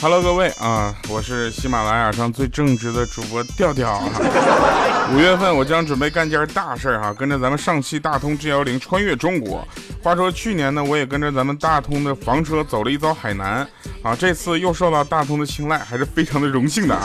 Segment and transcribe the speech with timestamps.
[0.00, 4.00] Hello，各位啊，我是喜马拉雅上最正直的主播调调。
[5.12, 9.66] 五月份我将准备干件大事儿哈，跟着咱们上汽大通 G 幺零穿越中国。
[10.00, 13.66] 话说去年呢，我也跟着咱们大通的房车走了一遭海南
[14.04, 17.02] 啊，这次又受到大通的青睐，还是非常的荣幸的啊。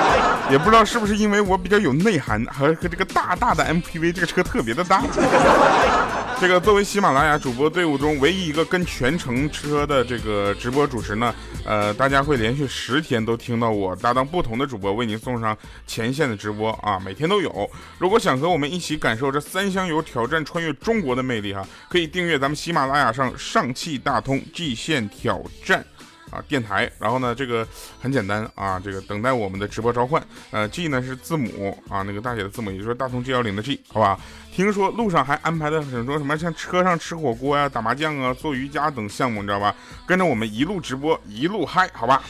[0.50, 5.02] 也不知道是不是因为我比较有内涵，和和这个大大的 MPV 这个车特别的大。
[6.40, 11.34] 这个作为喜马拉雅主播队伍中唯一一个跟全程车的这个直播主持呢，
[11.66, 15.54] 呃，大家会连续十天都听到我搭档不同的主播为您送上
[15.86, 17.70] 前线的直播啊，每天都有。
[17.98, 25.84] 如果想和我们一起感受这三箱油挑战穿越中国的魅力哈，可以订阅咱们喜马拉雅上上汽大通 G 线挑战。
[26.30, 27.66] 啊，电台，然后呢，这个
[28.00, 30.22] 很简单啊，这个等待我们的直播召唤。
[30.50, 34.18] 呃，G 呢是字母啊，那个大写的字母，也就是大同 G 幺零的 G，好吧？
[34.52, 39.74] 听说路上还安排了很多什么，像车上吃火锅呀、打麻将啊、做瑜伽等项目，你知道吧？
[40.06, 42.22] 跟着我们一路直播，一路嗨，好吧？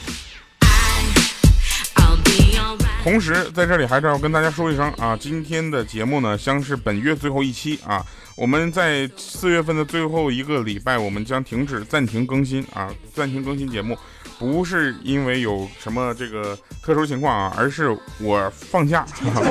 [3.03, 8.05] 同时，在这里还是要跟大家说一声啊，今天的节目呢将是本月最后一期啊。
[8.35, 13.97] 我们在四月份的最后一个礼拜，我们将停止暂停更新啊，暂停更新节目，
[14.39, 19.05] 不是因为有什么这个特殊情况啊，而是我放假，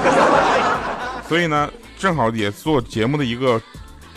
[1.28, 3.60] 所以呢，正好也做节目的一个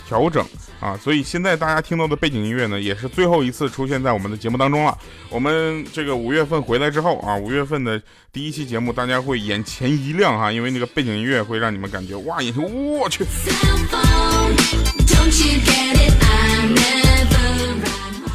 [0.06, 0.44] 调整。
[0.84, 4.94] 啊，所以现在大家听到的背景音乐呢，也是最后一次出现在我们的节目当中了。
[5.30, 7.98] 我们这个五月份回来之后啊，五月份的
[8.30, 13.24] 第一期节目，大家会眼前一亮哈，因为那个背景音乐会让你们感觉哇，眼前我去。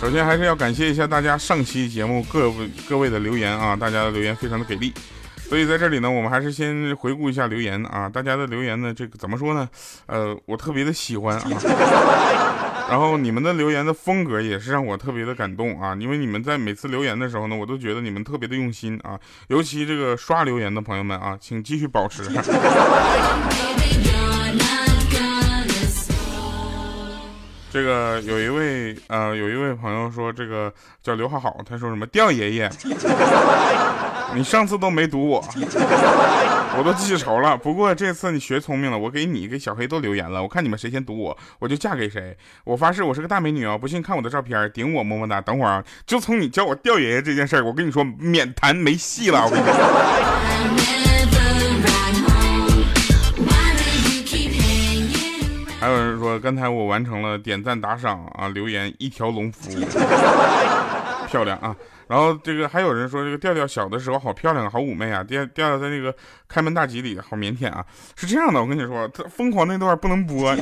[0.02, 2.55] 首先还是要感谢一下大家上期节目各位
[2.89, 4.92] 各位的留言啊，大家的留言非常的给力。
[5.50, 8.08] 所以在这里呢，我们还是先回顾一下留言啊。
[8.08, 9.67] 大家的留言呢，这个怎么说呢？
[10.05, 11.44] 呃，我特别的喜欢啊。
[12.88, 15.98] 然后你们的留言的风格也是让我特别的感动啊。
[15.99, 19.20] 因为你们在每次留言的时候呢，我都觉得你们特别的用心啊。
[19.48, 22.23] 尤其这个刷留言的朋友们啊，请继续保持。
[27.71, 30.71] 这个有一位呃，有一位朋友说，这个
[31.02, 32.05] 叫刘浩好，他说什么？
[32.05, 32.70] 调爷爷。
[34.35, 35.43] 你上次都没堵我，
[36.77, 37.57] 我都记仇了。
[37.57, 40.41] 不过这次你学聪明了，我给你给小黑都留言了。
[40.41, 42.37] 我看你们谁先堵我，我就嫁给谁。
[42.63, 43.77] 我发誓我是个大美女啊！
[43.77, 45.41] 不信看我的照片，顶我么么哒。
[45.41, 49.43] 等会儿啊，就从你叫我吊爷爷这件事儿，我跟你说免谈没戏了。
[49.45, 49.73] 我跟你说。
[55.81, 59.85] 还有人说，刚才我完成了点赞打赏啊，留言一条龙服务，
[61.27, 61.75] 漂亮啊。
[62.09, 65.23] 然后这个还有人说，这个调调小的时候好漂亮，好妩媚啊。
[65.23, 66.14] 调调调在那个
[66.47, 67.86] 开门大吉里好腼腆啊。
[68.15, 70.55] 是这样的，我跟你说，他疯狂那段不能播。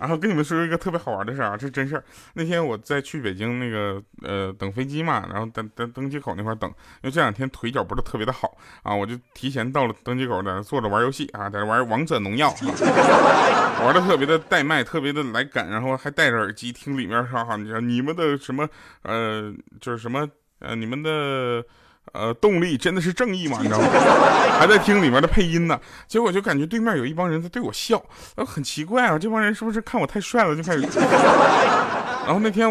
[0.00, 2.04] 然后跟你们说一个特别好玩的事儿啊，这真事儿。
[2.34, 12.52] 那天我在去北京那个呃等飞机嘛，然后在在登机口那块等，因为这两天腿脚不是特别的好啊，我就提前到了登机口，在那坐着玩游戏啊，在那玩王者农药，
[13.82, 18.68] 玩的特别的带麦，特别的来感，然后还戴着耳机听里面说哈，你说你们的什么
[19.02, 20.28] 呃就是什么
[20.58, 21.64] 呃你们的。
[22.14, 23.58] 呃，动力真的是正义吗？
[23.62, 23.86] 你知道吗？
[24.58, 28.00] 还在听里面的配音呢，结果就感觉对面有一帮人在对我笑，
[28.36, 30.82] 呃，很奇怪啊，这帮人是不是看我太帅了就开始？
[32.24, 32.66] 然后那天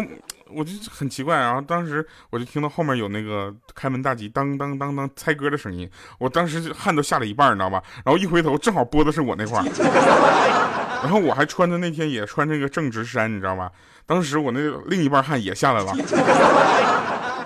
[0.50, 5.88] 我就很奇怪，然后当时我就听到后面有那个开门大吉当当当当猜歌的声音，
[6.18, 7.82] 我当时汗都下了一半，你知道吧？
[8.04, 9.64] 然后一回头，正好播的是我那块儿，
[11.04, 13.70] 然后我还穿的那天也穿那个正直衫，你知道吧？
[14.06, 15.92] 当时我那另一半汗也下来了。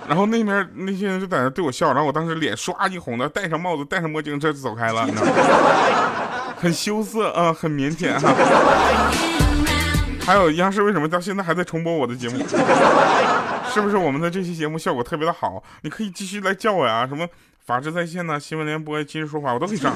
[0.08, 5.32] 然后那边那些人就在那对我笑，然后我当时脸唰一红的，戴上帽子，戴上墨镜，这就走开了，你知道吗？
[6.56, 8.34] 很羞涩啊，很腼腆哈。
[10.24, 12.38] 还有央视为什么到现在还在重播我的节目？
[13.72, 15.62] 是不是我们的这期节目效果特别的好？
[15.82, 17.28] 你可以继续来叫我呀，什么
[17.66, 19.94] 法制在线呐，新闻联播、今日说法，我都可以上。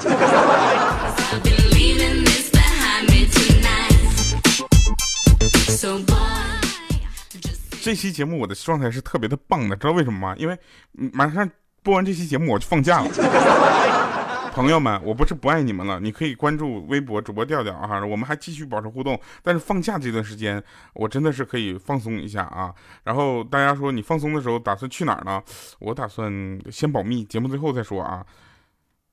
[7.83, 10.33] 这期节目我的状态是特别的棒的，知道为什么吗？
[10.37, 10.57] 因为
[10.93, 11.49] 马上
[11.81, 13.09] 播完这期节目我就放假了。
[14.55, 19.19] 朋友们，我不是不爱你们了，你可以关注微博主播调调啊，我们还继续保持互动。
[19.41, 20.63] 但是放假这段时间，
[20.93, 22.73] 我真的是可以放松一下啊。
[23.03, 25.43] 然后大家说你放松的时候打算去哪儿呢？
[25.79, 26.31] 我打算
[26.71, 28.25] 先保密，节目最后再说啊。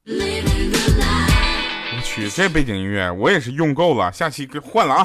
[0.07, 5.05] 我去，这背景音乐我也是用够了，下期给换了啊。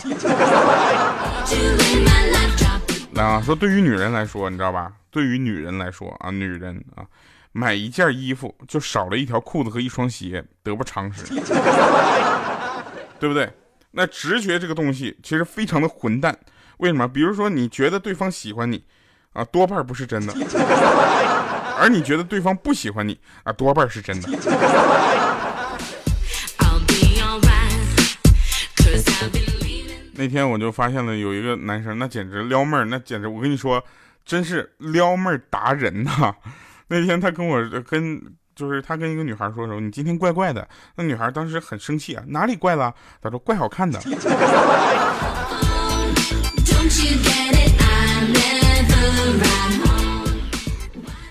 [3.22, 4.92] 啊，说对于女人来说，你知道吧？
[5.10, 7.06] 对于女人来说啊，女人啊，
[7.54, 11.24] 买一件衣服就少了一条裤子和一双鞋，得不偿失，
[13.20, 13.50] 对不对？
[13.92, 16.38] 那直觉这个东西其实非常的混蛋。
[16.78, 17.08] 为什么？
[17.08, 18.84] 比如说你觉得对方喜欢你，
[19.32, 20.34] 啊，多半不是真的。
[21.80, 24.30] 而你觉得对方不喜欢你啊，多半是真的。
[30.18, 33.84] 那天我就发现了有一个男生，那简直撩妹儿，那简直我跟你说，
[34.24, 36.34] 真是撩妹儿达人呐。
[36.88, 38.22] 那天他跟我跟
[38.56, 40.66] 就是他跟一个女孩说说，你今天怪怪的。
[40.96, 42.94] 那女孩当时很生气啊，哪里怪了？
[43.22, 44.00] 他说怪好看的。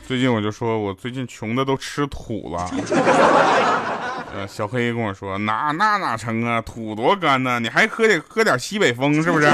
[0.07, 2.71] 最近我就说我最近穷的都吃土了。
[4.35, 9.47] 呃，小黑跟我说，那那哪成啊，土多干呢，你还喝点喝点西北风是不是？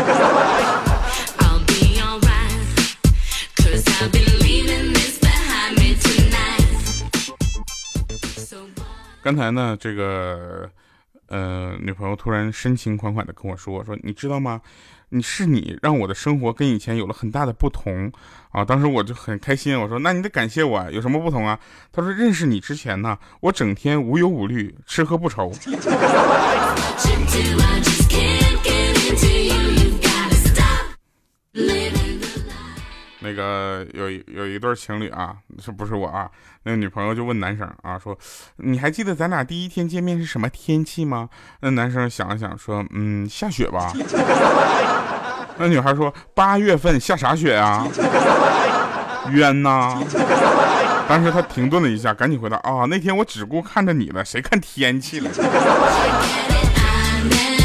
[9.23, 10.67] 刚才呢，这个
[11.29, 14.59] 呃，女朋友突然深情款款的跟我说：“说你知道吗？
[15.11, 18.11] 你是你让我的生活跟以前有了很大的不同
[18.51, 21.59] 啊！”当时我就很开心，我说：“那你得感谢我，有什么不同啊？”
[21.93, 25.53] 他说：“认识你之前呢，我整天无忧无虑，吃喝不愁。
[33.21, 36.29] ”那个有有一对情侣啊，是不是我啊？
[36.65, 38.19] 那个女朋友就问男生啊，说
[38.57, 41.29] 你还记得咱俩第一天见面是什么天气吗？
[41.61, 43.93] 那男生想了想说，嗯，下雪吧。
[45.59, 47.87] 那女孩说八月份下啥雪啊？
[49.33, 50.03] 冤呐！
[51.07, 55.31] 当时他停顿了一下，赶紧回答啊，那天我只顾看着你了，谁看天气了？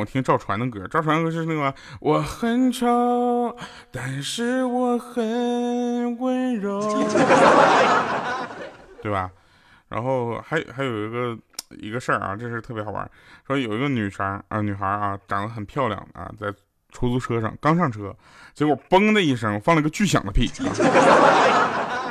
[0.00, 3.54] 我听赵传的歌，赵传歌是那个我很丑，
[3.92, 6.80] 但是我很温柔，
[9.02, 9.30] 对吧？
[9.90, 11.38] 然后还还有一个
[11.78, 13.08] 一个事儿啊，这是特别好玩。
[13.46, 16.50] 说有一个女生啊，女孩啊，长得很漂亮啊，在
[16.90, 18.16] 出租车上刚上车，
[18.54, 20.50] 结果嘣的一声放了个巨响的屁，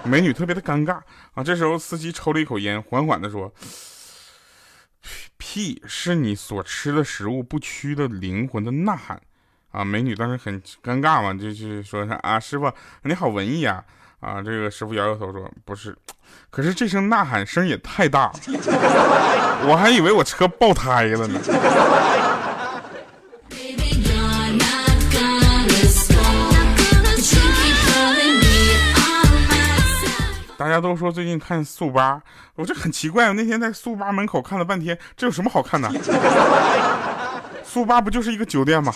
[0.05, 0.99] 美女特别的尴尬
[1.33, 1.43] 啊。
[1.43, 3.51] 这时候司机抽了一口烟，缓缓的说。
[5.51, 9.19] 屁是你所吃的食物不屈的灵魂的呐喊，
[9.71, 9.83] 啊！
[9.83, 13.83] 美女当时很尴尬嘛，就是说啊，师傅你好文艺啊，
[14.19, 14.43] 啊！
[14.43, 15.97] 这个师傅摇摇头说不是，
[16.51, 18.33] 可是这声呐喊声也太大了，
[19.67, 21.39] 我还以为我车爆胎了呢。
[30.69, 32.21] 大家都说最近看速八，
[32.53, 35.91] 我就很奇怪，我那天在速八门口看了半天，这有什么好看的？
[37.63, 38.93] 速八不就是一个酒店吗？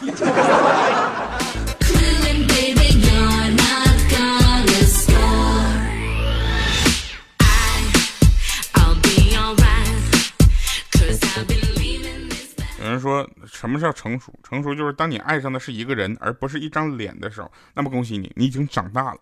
[12.83, 14.31] 有人说什么叫成熟？
[14.43, 19.17] 成熟就是当你爱上的是一个人，而不是一张脸的时候，那么恭喜你，你已经长大了。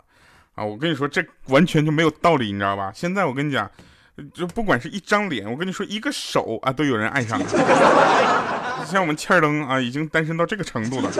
[0.54, 2.92] 啊，我跟你说，这完全就没有道理，你知道吧？
[2.94, 3.70] 现在我跟你讲，
[4.34, 7.46] 就不管是一张脸，我跟你说一个手啊，都有人爱上了。
[8.86, 11.10] 像我们欠儿登啊，已经单身到这个程度了。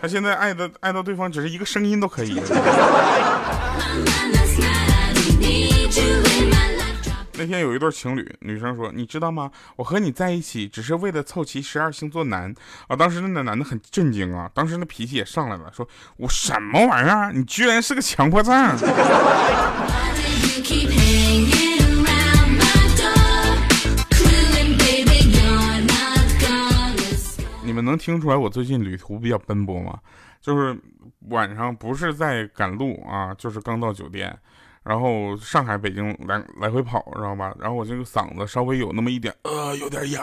[0.00, 2.40] 他现在爱的爱到对方，只是一个声音都可以。
[7.38, 9.48] 那天有一对情侣，女生说：“你知道吗？
[9.76, 12.52] 我和你在一起只是为了凑齐十二星座男。”
[12.88, 17.32] 啊，当时那男的很震惊啊，当时那脾气也上来了，说：“我什么玩意儿？
[17.32, 18.52] 你居然是个强迫症！”
[27.62, 29.96] 你们能听出来我最近旅途比较奔波吗？
[30.40, 30.76] 就是
[31.28, 34.36] 晚上不是在赶路啊，就是刚到酒店。
[34.88, 37.52] 然后上海、北京来来回跑，知道吧？
[37.60, 40.22] 然后我这个嗓子稍微有那么一点，呃，有点哑。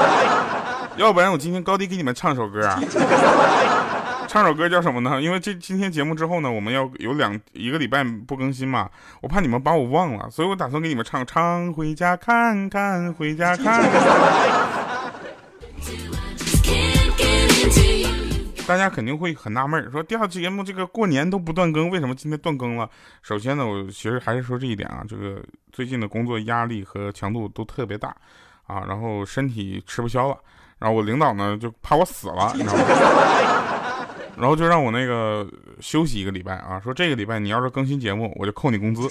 [0.96, 2.80] 要不然我今天高低给你们唱首歌啊，
[4.26, 5.20] 唱首歌叫什么呢？
[5.20, 8.88] 因为这今天节目之后呢，我们要有两一个礼拜不更新嘛，
[9.20, 14.75] 我怕你们把我忘了，所以我打算给你们唱唱回家看看，回家看看。
[18.66, 22.90] 大家肯定会很纳闷，说第二期节目这个过年都不断更，为什么今天断更了？
[23.22, 28.08] 首先呢，我其实还是说这一点啊，这个最近的工作压力和强度都特别大
[28.66, 30.36] 啊，然后身体吃不消了，
[30.78, 32.82] 然后我领导呢就怕我死了，你知道吗？
[34.36, 35.46] 然后就让我那个
[35.80, 39.02] 休息一个礼拜啊，说这个礼拜你要是更新节目，我就扣你工资。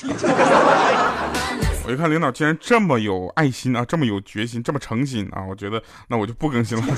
[1.87, 6.83] 我一看领导竟然这么有爱心啊，这么有决心，这么诚心啊，我觉得那我就不更新了。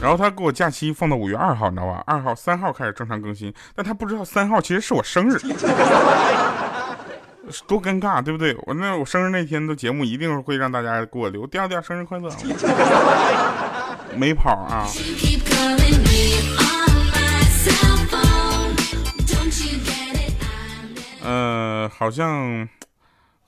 [0.00, 2.00] 然然后他给我假期放到五月二号，你知道吧？
[2.06, 5.36] 二号、三号开始正常更新，但他不知道三号其实是我生日，
[7.66, 8.56] 多尴尬，对不对？
[8.66, 12.30] 我那我生日那天的节目一定会让大家给我留调调生日快乐，
[14.14, 14.86] 没跑啊。
[21.24, 22.68] 呃，好像。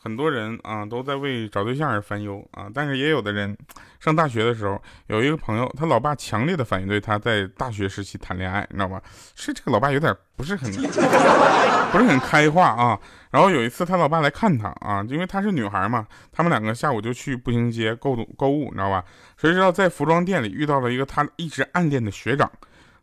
[0.00, 3.56] 很多人啊都在为找对象而烦忧啊，但是也有的人
[3.98, 9.02] 上大学的时候，有一个朋友，他老爸强烈的反对他在大学时期谈恋爱，你知道吧？
[9.34, 10.70] 是这个老爸有点不是很
[11.90, 12.98] 不是很开化啊。
[13.30, 19.04] 然后有一次他老爸来看他啊，因为她是女孩嘛，他们两个下午就去步行街购购物，你知道吧？
[19.36, 22.50] 谁知道在服装店里遇到了一个他一直暗恋的学长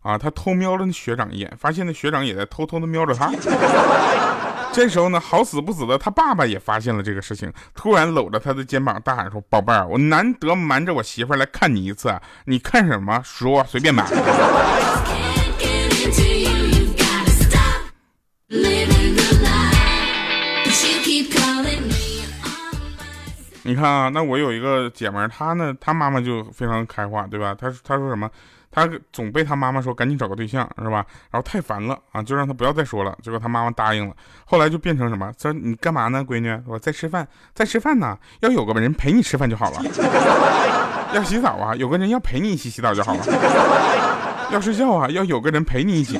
[0.02, 3.32] 啊，他偷瞄了那学长一眼，发现那学长也在偷偷的瞄着他。
[4.76, 12.14] 这时候呢，好死不死的，他爸爸也发现了这个事情，突然搂着他的肩膀大喊说：“宝贝儿，我难得瞒着我媳妇来看你一次，
[12.44, 13.22] 你看什么？
[13.24, 14.06] 说随便买。”
[23.64, 27.56] 你看啊，那我有一个姐们儿，她呢，她妈妈就非常开化，对吧？
[27.58, 28.30] 她她说什么？
[28.76, 31.06] 他总被他妈妈说赶紧找个对象，是吧？
[31.32, 33.18] 然后太烦了啊，就让他不要再说了。
[33.24, 34.14] 结果他妈妈答应了。
[34.44, 35.32] 后来就变成什么？
[35.42, 36.62] 说你干嘛呢，闺女？
[36.68, 38.18] 我在吃饭，在吃饭呢。
[38.42, 39.82] 要有个人陪你吃饭就好了。
[41.16, 43.24] 要洗澡啊，有个人要陪你一起洗澡就好了。
[44.52, 46.20] 要睡觉啊，要有个人陪你一起。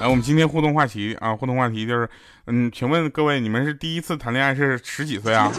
[0.00, 2.08] 来，我们今天互动话题啊，互动话题就是，
[2.46, 5.52] 嗯，请问各位，你们是第一次谈恋爱是十几岁啊？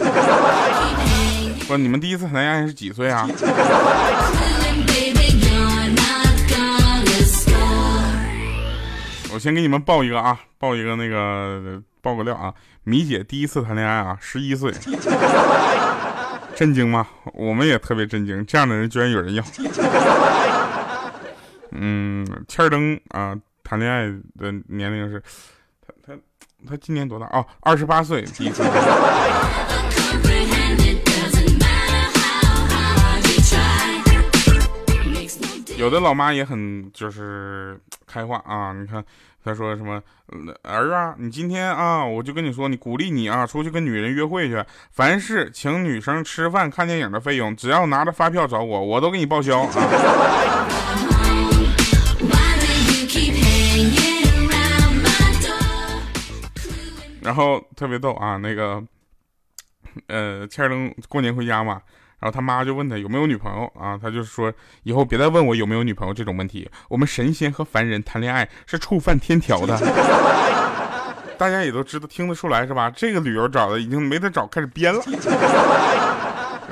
[1.68, 3.24] 不，你们第一次谈恋爱是几岁啊？
[9.32, 14.72] 我先给你们报一个啊，报一个那个报个料啊，米姐第一次谈恋爱啊，十一岁，
[16.56, 17.06] 震惊吗？
[17.32, 19.44] 我们也特别震惊，这样的人居然有人要。
[21.70, 23.36] 嗯，千灯啊。
[23.72, 24.02] 谈恋爱
[24.38, 25.18] 的年龄是，
[25.80, 26.12] 他他
[26.68, 27.24] 他今年多大？
[27.28, 28.62] 哦，二十八岁，第一次。
[35.78, 39.02] 有的老妈也很就是开化啊，你看
[39.42, 40.02] 他说什么
[40.64, 49.70] 儿啊，你今天啊，我就跟你说，你鼓励你啊，出去跟女人约会去，凡是请女生吃饭、看电影的费用，只要拿着发票找我，我都给你报销啊。
[57.22, 58.82] 然后特别逗啊，那个，
[60.08, 61.80] 呃，千儿登过年回家嘛，
[62.18, 64.52] 然后他妈就问他有没有女朋友啊，他就说
[64.82, 69.78] 以后别再问我有没有女朋友这种问题，我们神仙和凡人谈恋爱是触犯天条的。
[71.38, 72.90] 大家也都知道听得出来是吧？
[72.90, 75.02] 这个理由找的已经没得找，开始编了。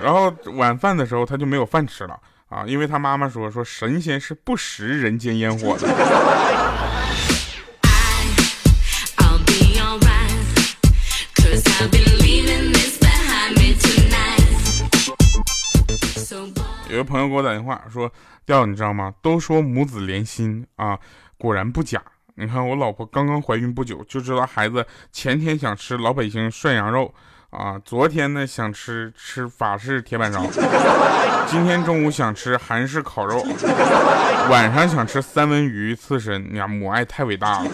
[0.02, 5.88] 然后晚饭的时候他就没有饭吃了啊，因为他妈妈说说神仙是不食人间烟火的。
[17.00, 18.12] 个朋友给我打电话说
[18.45, 19.14] ：“调，你知道吗？
[19.23, 20.99] 都说母子连心啊，
[21.38, 22.02] 果然不假。
[22.35, 27.12] 你看我老婆刚刚怀孕不久，就知道孩子前天想吃老北京涮羊肉
[27.50, 30.45] 啊，昨天呢想吃吃法式铁板烧，
[31.47, 33.42] 今天中午想吃韩式烤肉，
[34.50, 36.54] 晚上想吃三文鱼刺身。
[36.54, 37.71] 呀，母爱太伟大了。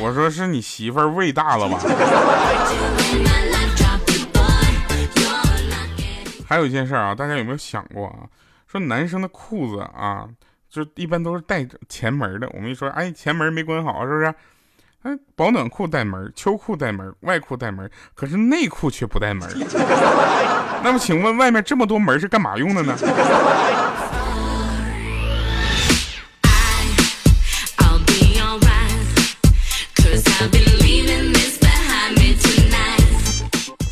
[0.00, 1.78] 我说是你媳妇儿胃大了吧？”
[6.48, 8.24] 还有一件事啊，大家有没有想过啊？
[8.66, 10.26] 说男生的裤子啊，
[10.66, 12.48] 就一般都是带前门的。
[12.54, 14.34] 我们一说，哎，前门没关好，是不是？
[15.02, 19.46] 哎，保暖裤带门，秋裤带门，外裤带门，可是内裤却不带门。
[20.82, 22.96] 那么，请问外面这么多门是干嘛用的呢？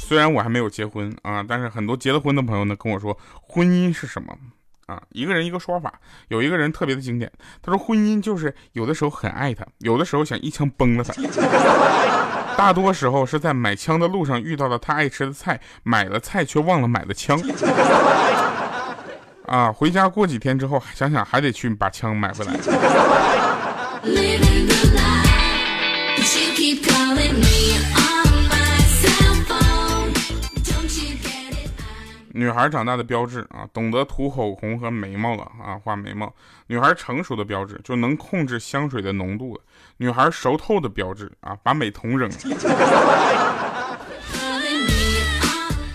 [0.07, 4.33] 虽然我还没有结婚啊，但是很多结了婚的朋友呢跟我说，婚姻是什么
[4.87, 5.03] 啊？
[5.11, 5.93] 一个人一个说法，
[6.29, 7.29] 有一个人特别的经典，
[7.61, 11.13] 他说婚姻就是有的时候很爱他，有的时候想一枪崩了他，
[12.57, 17.37] 大多时候是在买枪的路上遇到了他爱吃的菜，买了菜却忘了买了枪，
[19.47, 22.55] 啊，回家过几天之后想想还得去把枪买回来。
[32.57, 36.35] 女孩长大的标志啊，懂得涂口红和眉毛了啊，画眉毛。
[36.69, 39.61] 女孩成熟的标志，就能控制香水的浓度了。
[39.99, 42.37] 女孩熟透的标志啊，把美瞳扔了。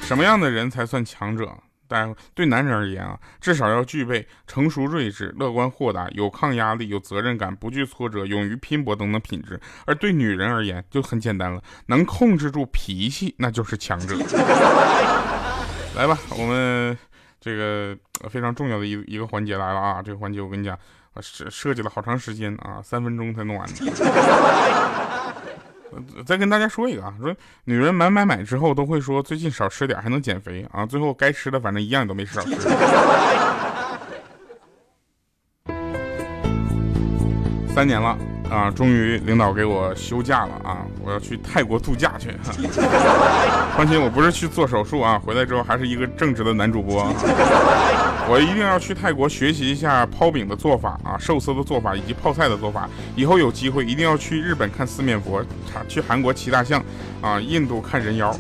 [0.04, 1.52] 什么样的人才算强者？
[1.88, 9.60] 但对男人而言啊，至少要具备成熟睿智、乐观豁达、有抗压力、有责任感、不惧挫折、勇于拼搏等等品质。
[9.88, 14.16] 而对女人而言就很简单了，能控制住脾气，那就是强者。
[15.96, 16.98] 来吧，我们
[17.40, 17.96] 这个
[18.30, 20.02] 非常重要的一一个环节来了啊！
[20.02, 20.78] 这个环节我跟你讲，
[21.20, 23.68] 设设计了好长时间啊，三分钟才弄完。
[26.26, 32.56] 再跟大家说一个啊，说女人买买买之后都会说最近少吃点还能减肥啊，最后该吃的反正一样都没少吃。
[37.76, 38.18] 三年了
[38.52, 42.28] 啊，终于领导给我休假了啊，我要去泰国度假去。
[43.78, 47.02] 放心，我不是去做手术啊，回来之后还是一个正直的男主播。
[48.30, 52.90] 我一定要去泰国学习一下抛饼的做法啊，寿司的做法以及泡菜的做法。
[53.16, 55.42] 以后有机会一定要去日本看四面佛，
[55.88, 56.84] 去韩国骑大象，
[57.22, 58.36] 啊，印度看人妖。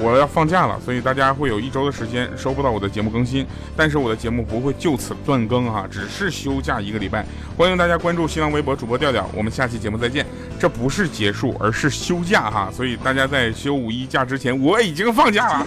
[0.00, 3.44] 我要放假了，所以大家会有一周的时间收不到我的节目更新。
[3.76, 7.26] 但是我的节目不会就此断更哈，只是休假一个礼拜。
[7.56, 10.24] 欢迎大家关注新浪微博主播调调，我们下期节目再见。
[10.58, 15.66] 这不是结束，而是休假哈，所以大家在休五一假之前，我已经放假了。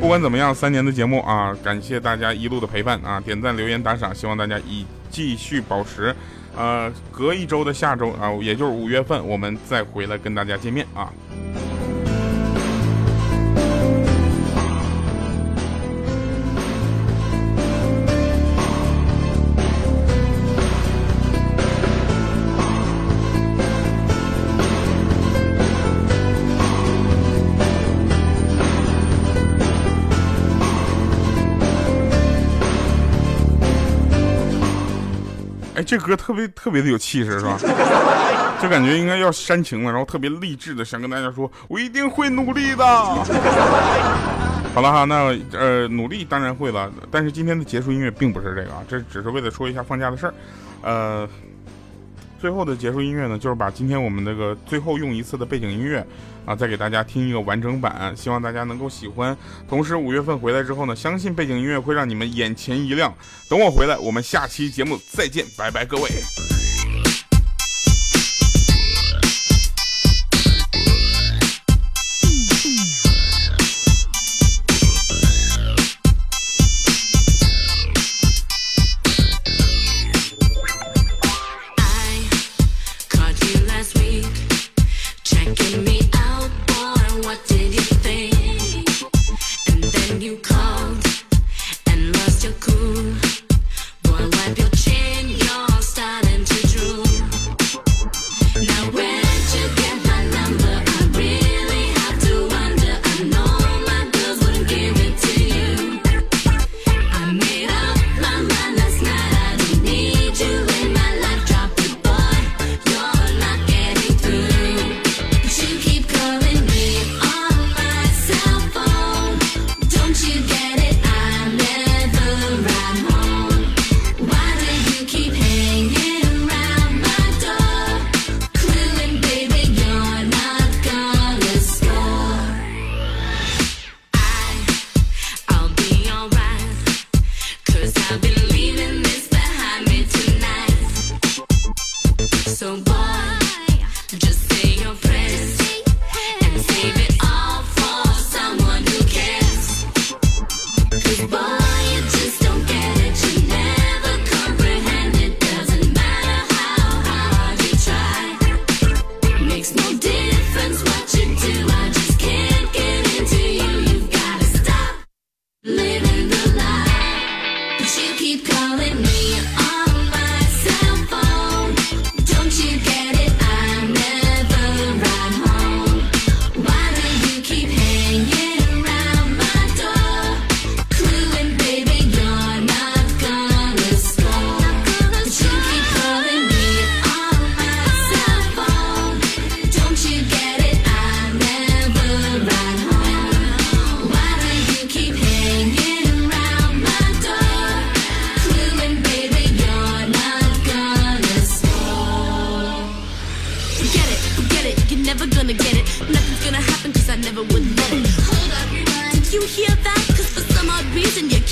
[0.00, 6.14] 不管怎么样，三年的节目啊，感谢大家一路的陪伴啊，点赞、留言、打赏，希望大家以继续保持。
[6.56, 11.12] 呃，隔一周的下周啊，也就是五月份，我们再回来跟大家见面啊。
[35.88, 37.56] 这歌特别特别的有气势，是吧？
[38.60, 42.84] 就感觉应该要煽情了，然后特别励志的，想跟大家说，我一定会努力的。
[44.74, 50.34] 好了哈，那呃，努力当然会了，但是今天的结束音乐并不是这个啊，这只是为了说一下放假的事儿，
[50.82, 51.26] 呃。
[52.40, 56.06] 最后的结束音乐呢，就是把今天我们这个最后用一次的背景音乐，
[56.44, 59.36] 啊，再给大家听一个完整版，希望大家能够喜欢。
[59.68, 63.12] 同时五月份回来之后呢，相信背景音乐会让你们眼前一亮。
[63.48, 66.57] 等我回来，我们下期节目再见，拜拜，各位。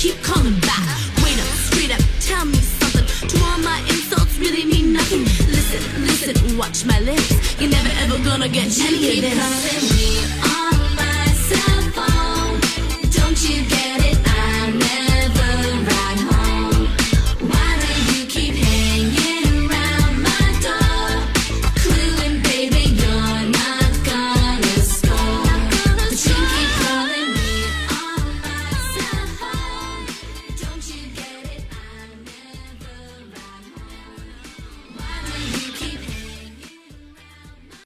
[0.07, 0.87] keep calling back.
[1.23, 3.05] Wait up, straight up, tell me something.
[3.29, 5.23] To all my insults really mean nothing.
[5.51, 7.59] Listen, listen, watch my lips.
[7.59, 10.56] You're never ever gonna get jelly of this.